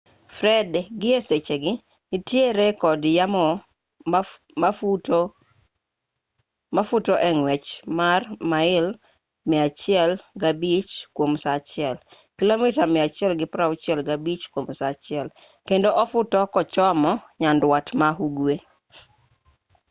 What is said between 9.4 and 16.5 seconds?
105 kwom saa achiel kilomita 165 kwom saa achiel kendo ofuto